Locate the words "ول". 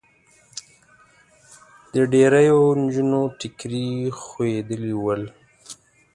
5.03-5.23